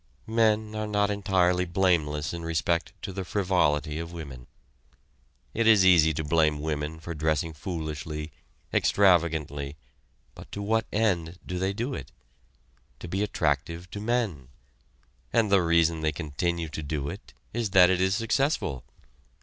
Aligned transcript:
Men 0.25 0.73
are 0.73 0.87
not 0.87 1.11
entirely 1.11 1.63
blameless 1.63 2.33
in 2.33 2.41
respect 2.43 2.91
to 3.03 3.13
the 3.13 3.23
frivolity 3.23 3.99
of 3.99 4.11
women. 4.11 4.47
It 5.53 5.67
is 5.67 5.85
easy 5.85 6.11
to 6.15 6.23
blame 6.23 6.59
women 6.59 6.99
for 6.99 7.13
dressing 7.13 7.53
foolishly, 7.53 8.31
extravagantly, 8.73 9.77
but 10.33 10.51
to 10.53 10.61
what 10.63 10.87
end 10.91 11.37
do 11.45 11.59
they 11.59 11.71
do 11.73 11.93
it? 11.93 12.11
To 12.97 13.07
be 13.07 13.21
attractive 13.21 13.91
to 13.91 13.99
men; 14.01 14.47
and 15.31 15.51
the 15.51 15.61
reason 15.61 16.01
they 16.01 16.11
continue 16.11 16.69
to 16.69 16.81
do 16.81 17.07
it 17.07 17.35
is 17.53 17.69
that 17.69 17.91
it 17.91 18.01
is 18.01 18.15
successful. 18.15 18.83